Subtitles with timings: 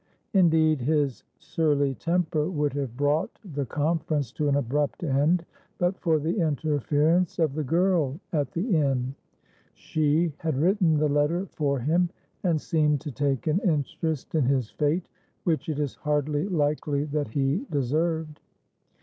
[0.33, 5.45] Indeed, his surly temper would have brought the conference to an abrupt end
[5.77, 9.13] but for the interference of the girl at the inn.
[9.75, 12.09] She had written the letter for him,
[12.41, 15.07] and seemed to take an interest in his fate
[15.43, 18.39] which it is hardly likely that he deserved.